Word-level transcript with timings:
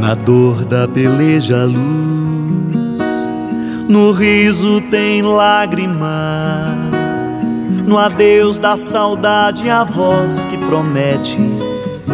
Na 0.00 0.14
dor 0.14 0.64
da 0.64 0.86
peleja, 0.86 1.64
luz, 1.64 3.28
no 3.88 4.12
riso 4.12 4.80
tem 4.90 5.22
lágrima, 5.22 6.76
no 7.86 7.98
adeus 7.98 8.58
da 8.58 8.76
saudade, 8.76 9.68
a 9.68 9.82
voz 9.84 10.44
que 10.44 10.56
promete 10.58 11.38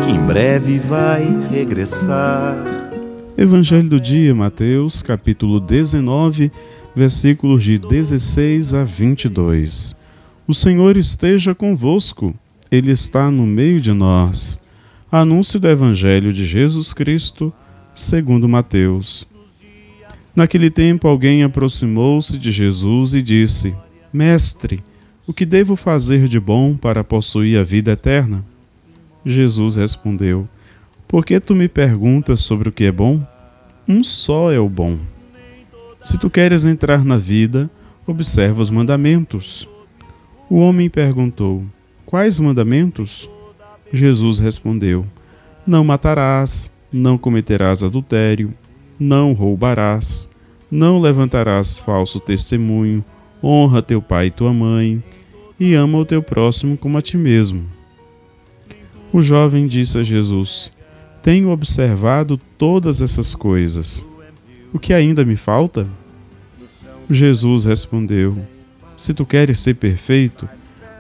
que 0.05 0.11
em 0.13 0.21
breve 0.21 0.79
vai 0.79 1.27
regressar. 1.51 2.57
Evangelho 3.37 3.89
do 3.89 4.01
dia, 4.01 4.35
Mateus, 4.35 5.03
capítulo 5.03 5.59
19, 5.59 6.53
versículos 6.95 7.65
de 7.65 7.79
16 7.79 8.75
a 8.75 8.85
22. 8.85 10.00
O 10.51 10.53
Senhor 10.53 10.97
esteja 10.97 11.55
convosco, 11.55 12.35
Ele 12.73 12.91
está 12.91 13.31
no 13.31 13.47
meio 13.47 13.81
de 13.81 13.93
nós. 13.93 14.61
Anúncio 15.09 15.61
do 15.61 15.69
Evangelho 15.69 16.33
de 16.33 16.45
Jesus 16.45 16.93
Cristo 16.93 17.53
segundo 17.95 18.49
Mateus. 18.49 19.29
Naquele 20.35 20.69
tempo 20.69 21.07
alguém 21.07 21.45
aproximou-se 21.45 22.37
de 22.37 22.51
Jesus 22.51 23.15
e 23.15 23.23
disse: 23.23 23.77
Mestre, 24.13 24.83
o 25.25 25.33
que 25.33 25.47
devo 25.47 25.77
fazer 25.77 26.27
de 26.27 26.41
bom 26.41 26.77
para 26.77 27.05
possuir 27.05 27.57
a 27.57 27.63
vida 27.63 27.93
eterna? 27.93 28.45
Jesus 29.25 29.77
respondeu: 29.77 30.49
Por 31.07 31.25
que 31.25 31.39
tu 31.39 31.55
me 31.55 31.69
perguntas 31.69 32.41
sobre 32.41 32.71
o 32.71 32.73
que 32.73 32.83
é 32.83 32.91
bom? 32.91 33.25
Um 33.87 34.03
só 34.03 34.51
é 34.51 34.59
o 34.59 34.69
bom. 34.69 34.99
Se 36.03 36.19
tu 36.19 36.29
queres 36.29 36.65
entrar 36.65 37.05
na 37.05 37.19
vida, 37.19 37.71
observa 38.05 38.61
os 38.61 38.69
mandamentos. 38.69 39.69
O 40.51 40.57
homem 40.57 40.91
perguntou: 40.91 41.65
Quais 42.05 42.39
mandamentos? 42.39 43.31
Jesus 43.93 44.39
respondeu: 44.39 45.07
Não 45.67 45.83
matarás 45.85 46.71
não 46.93 47.17
cometerás 47.17 47.83
adultério, 47.83 48.53
não 48.99 49.33
roubarás, 49.33 50.29
não 50.71 51.01
levantarás 51.01 51.79
falso 51.79 52.19
testemunho, 52.19 53.05
honra 53.43 53.83
teu 53.83 54.03
pai 54.03 54.27
e 54.27 54.31
tua 54.31 54.53
mãe, 54.53 55.03
e 55.59 55.75
ama 55.75 55.99
o 55.99 56.05
teu 56.05 56.23
próximo 56.23 56.77
como 56.77 56.99
a 56.99 57.03
ti 57.03 57.17
mesmo. 57.17 57.65
O 59.13 59.23
jovem 59.23 59.67
disse 59.67 59.99
a 59.99 60.03
Jesus: 60.03 60.73
Tenho 61.23 61.51
observado 61.51 62.39
todas 62.59 63.01
essas 63.01 63.35
coisas. 63.35 64.07
O 64.73 64.79
que 64.79 64.93
ainda 64.93 65.25
me 65.25 65.37
falta? 65.37 65.87
Jesus 67.09 67.65
respondeu: 67.65 68.37
Se 69.01 69.15
tu 69.15 69.25
queres 69.25 69.59
ser 69.59 69.77
perfeito, 69.77 70.47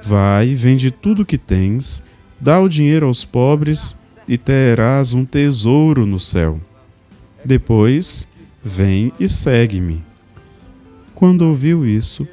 vai, 0.02 0.54
vende 0.54 0.90
tudo 0.90 1.22
que 1.22 1.36
tens, 1.36 2.02
dá 2.40 2.58
o 2.58 2.66
dinheiro 2.66 3.06
aos 3.06 3.26
pobres 3.26 3.94
e 4.26 4.38
terás 4.38 5.12
um 5.12 5.22
tesouro 5.22 6.06
no 6.06 6.18
céu. 6.18 6.58
Depois, 7.44 8.26
vem 8.64 9.12
e 9.20 9.28
segue-me. 9.28 10.02
Quando 11.14 11.42
ouviu 11.42 11.86
isso, 11.86 12.26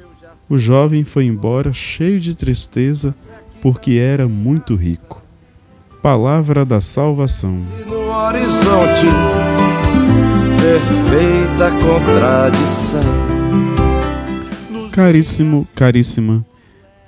o 0.48 0.56
jovem 0.56 1.04
foi 1.04 1.26
embora 1.26 1.70
cheio 1.70 2.18
de 2.18 2.34
tristeza, 2.34 3.14
porque 3.60 3.98
era 3.98 4.26
muito 4.26 4.74
rico. 4.74 5.22
Palavra 6.00 6.64
da 6.64 6.80
salvação. 6.80 7.58
No 7.86 8.08
horizonte, 8.08 9.04
perfeita 10.62 11.70
contradição. 11.72 13.37
Caríssimo, 14.98 15.64
caríssima, 15.76 16.44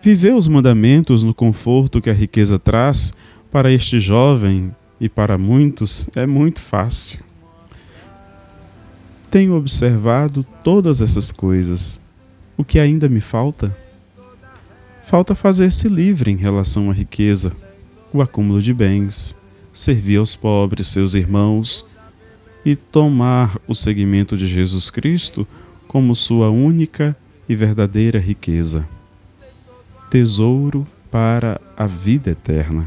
viver 0.01 0.33
os 0.33 0.47
mandamentos 0.47 1.25
no 1.25 1.35
conforto 1.35 2.01
que 2.01 2.09
a 2.09 2.13
riqueza 2.13 2.57
traz 2.57 3.13
para 3.51 3.73
este 3.73 3.99
jovem 3.99 4.73
e 5.01 5.09
para 5.09 5.37
muitos 5.37 6.09
é 6.15 6.25
muito 6.25 6.61
fácil. 6.61 7.19
Tenho 9.29 9.57
observado 9.57 10.47
todas 10.63 11.01
essas 11.01 11.33
coisas. 11.33 12.01
O 12.57 12.63
que 12.63 12.79
ainda 12.79 13.09
me 13.09 13.21
falta? 13.21 13.77
Falta 15.03 15.35
fazer-se 15.35 15.89
livre 15.89 16.31
em 16.31 16.37
relação 16.37 16.93
à 16.93 16.95
riqueza, 16.95 17.51
o 18.13 18.23
acúmulo 18.23 18.63
de 18.63 18.73
bens, 18.73 19.35
servir 19.73 20.19
aos 20.19 20.37
pobres, 20.37 20.87
seus 20.87 21.15
irmãos, 21.15 21.85
e 22.65 22.77
tomar 22.77 23.59
o 23.67 23.75
seguimento 23.75 24.37
de 24.37 24.47
Jesus 24.47 24.91
Cristo 24.91 25.45
como 25.89 26.15
sua 26.15 26.51
única 26.51 27.17
e 27.51 27.57
verdadeira 27.57 28.21
riqueza. 28.21 28.87
Tesouro 30.09 30.87
para 31.11 31.61
a 31.77 31.85
vida 31.85 32.31
eterna. 32.31 32.87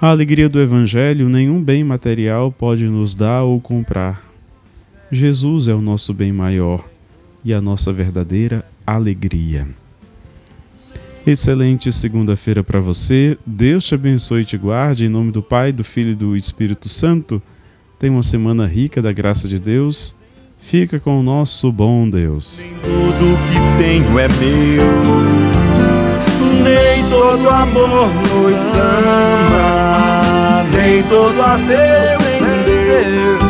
A 0.00 0.10
alegria 0.10 0.48
do 0.48 0.60
Evangelho 0.60 1.28
nenhum 1.28 1.60
bem 1.60 1.82
material 1.82 2.52
pode 2.52 2.84
nos 2.84 3.16
dar 3.16 3.42
ou 3.42 3.60
comprar. 3.60 4.24
Jesus 5.10 5.66
é 5.66 5.74
o 5.74 5.80
nosso 5.80 6.14
bem 6.14 6.32
maior 6.32 6.88
e 7.44 7.52
a 7.52 7.60
nossa 7.60 7.92
verdadeira 7.92 8.64
alegria. 8.86 9.66
Excelente 11.26 11.92
segunda-feira 11.92 12.62
para 12.62 12.78
você. 12.78 13.36
Deus 13.44 13.82
te 13.82 13.96
abençoe 13.96 14.42
e 14.42 14.44
te 14.44 14.56
guarde. 14.56 15.06
Em 15.06 15.08
nome 15.08 15.32
do 15.32 15.42
Pai, 15.42 15.72
do 15.72 15.82
Filho 15.82 16.12
e 16.12 16.14
do 16.14 16.36
Espírito 16.36 16.88
Santo. 16.88 17.42
Tenha 17.98 18.12
uma 18.12 18.22
semana 18.22 18.68
rica 18.68 19.02
da 19.02 19.12
graça 19.12 19.48
de 19.48 19.58
Deus. 19.58 20.14
Fica 20.62 20.98
com 20.98 21.20
o 21.20 21.22
nosso 21.22 21.70
bom 21.70 22.08
Deus. 22.08 22.60
Nem 22.62 22.74
tudo 22.80 23.38
que 23.46 23.82
tenho 23.82 24.18
é 24.18 24.28
meu. 24.28 25.52
Nem 26.62 27.04
todo 27.10 27.48
amor 27.50 28.08
nos 28.08 28.74
ama, 28.76 30.64
nem 30.72 31.02
todo 31.02 31.42
adeus 31.42 32.22
sem 32.38 32.62
Deus, 32.64 33.40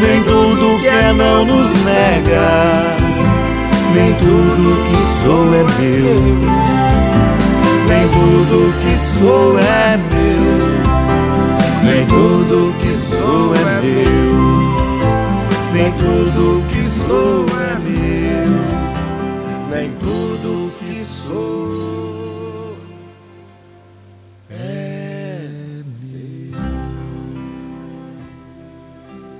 nem 0.00 0.22
tudo 0.24 0.78
que 0.80 0.88
é 0.88 1.12
não 1.12 1.44
nos 1.44 1.68
nega, 1.84 2.96
nem 3.94 4.12
tudo 4.14 4.84
que 4.90 5.02
sou 5.02 5.54
é 5.54 5.62
meu, 5.78 6.20
nem 7.86 8.08
tudo 8.08 8.74
que 8.80 8.94
sou 8.98 9.58
é 9.58 9.96
meu, 10.12 10.66
nem 11.84 12.04
tudo 12.06 12.74
que 12.80 12.92
sou 12.94 13.54
é 13.54 13.80
meu, 13.80 14.15
nem 15.86 15.94
tudo 15.98 16.66
que 16.66 16.84
sou 16.84 17.46
é 17.60 17.78
meu, 17.78 18.50
nem 19.70 19.92
tudo 19.92 20.72
que 20.80 21.04
sou 21.04 22.15